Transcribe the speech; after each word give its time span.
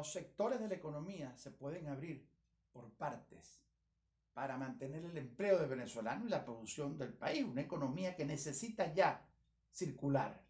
los 0.00 0.12
sectores 0.12 0.58
de 0.58 0.66
la 0.66 0.76
economía 0.76 1.36
se 1.36 1.50
pueden 1.50 1.86
abrir 1.86 2.26
por 2.72 2.90
partes 2.92 3.60
para 4.32 4.56
mantener 4.56 5.04
el 5.04 5.18
empleo 5.18 5.58
de 5.58 5.66
venezolanos 5.66 6.26
y 6.26 6.30
la 6.30 6.42
producción 6.42 6.96
del 6.96 7.12
país, 7.12 7.44
una 7.44 7.60
economía 7.60 8.16
que 8.16 8.24
necesita 8.24 8.94
ya 8.94 9.28
circular 9.70 10.42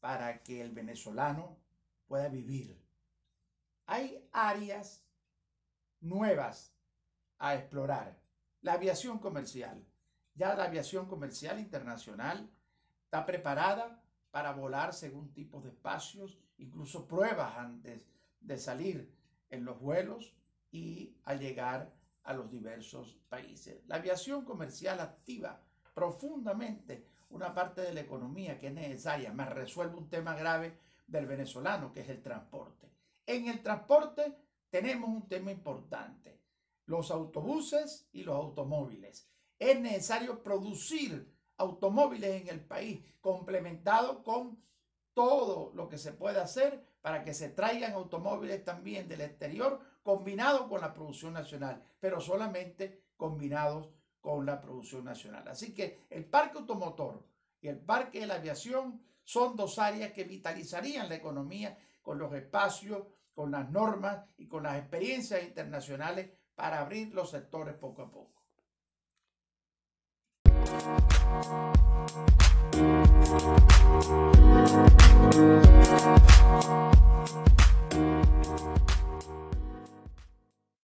para 0.00 0.42
que 0.42 0.62
el 0.62 0.70
venezolano 0.70 1.58
pueda 2.08 2.30
vivir. 2.30 2.82
Hay 3.84 4.26
áreas 4.32 5.04
nuevas 6.00 6.74
a 7.36 7.56
explorar. 7.56 8.18
La 8.62 8.72
aviación 8.72 9.18
comercial. 9.18 9.84
Ya 10.34 10.54
la 10.54 10.64
aviación 10.64 11.06
comercial 11.06 11.60
internacional 11.60 12.50
está 13.04 13.26
preparada 13.26 14.02
para 14.30 14.52
volar 14.52 14.94
según 14.94 15.34
tipos 15.34 15.64
de 15.64 15.68
espacios, 15.68 16.38
incluso 16.56 17.06
pruebas 17.06 17.58
antes 17.58 18.00
de 18.40 18.58
salir 18.58 19.12
en 19.50 19.64
los 19.64 19.80
vuelos 19.80 20.34
y 20.70 21.16
al 21.24 21.40
llegar 21.40 21.92
a 22.22 22.32
los 22.32 22.50
diversos 22.50 23.18
países. 23.28 23.82
La 23.86 23.96
aviación 23.96 24.44
comercial 24.44 25.00
activa 25.00 25.60
profundamente 25.94 27.06
una 27.30 27.54
parte 27.54 27.80
de 27.82 27.94
la 27.94 28.00
economía 28.00 28.58
que 28.58 28.68
es 28.68 28.74
necesaria, 28.74 29.32
más 29.32 29.52
resuelve 29.52 29.96
un 29.96 30.08
tema 30.08 30.34
grave 30.34 30.78
del 31.06 31.26
venezolano, 31.26 31.92
que 31.92 32.00
es 32.00 32.08
el 32.08 32.22
transporte. 32.22 32.90
En 33.26 33.48
el 33.48 33.62
transporte 33.62 34.36
tenemos 34.68 35.08
un 35.08 35.28
tema 35.28 35.50
importante, 35.50 36.40
los 36.86 37.10
autobuses 37.10 38.08
y 38.12 38.24
los 38.24 38.34
automóviles. 38.34 39.28
Es 39.58 39.80
necesario 39.80 40.42
producir 40.42 41.32
automóviles 41.56 42.42
en 42.42 42.48
el 42.48 42.60
país, 42.60 43.04
complementado 43.20 44.24
con 44.24 44.58
todo 45.14 45.72
lo 45.74 45.88
que 45.88 45.98
se 45.98 46.12
puede 46.12 46.40
hacer 46.40 46.84
para 47.00 47.24
que 47.24 47.34
se 47.34 47.48
traigan 47.48 47.92
automóviles 47.92 48.64
también 48.64 49.08
del 49.08 49.22
exterior, 49.22 49.80
combinados 50.02 50.68
con 50.68 50.80
la 50.80 50.92
producción 50.92 51.32
nacional, 51.32 51.82
pero 51.98 52.20
solamente 52.20 53.04
combinados 53.16 53.88
con 54.20 54.46
la 54.46 54.60
producción 54.60 55.04
nacional. 55.04 55.48
Así 55.48 55.74
que 55.74 56.06
el 56.10 56.24
parque 56.26 56.58
automotor 56.58 57.24
y 57.60 57.68
el 57.68 57.78
parque 57.78 58.20
de 58.20 58.26
la 58.26 58.34
aviación 58.34 59.02
son 59.24 59.56
dos 59.56 59.78
áreas 59.78 60.12
que 60.12 60.24
vitalizarían 60.24 61.08
la 61.08 61.16
economía 61.16 61.78
con 62.02 62.18
los 62.18 62.32
espacios, 62.34 63.06
con 63.34 63.50
las 63.50 63.70
normas 63.70 64.26
y 64.36 64.46
con 64.46 64.62
las 64.62 64.78
experiencias 64.78 65.42
internacionales 65.42 66.30
para 66.54 66.80
abrir 66.80 67.14
los 67.14 67.30
sectores 67.30 67.74
poco 67.74 68.02
a 68.02 68.10
poco. 68.10 68.39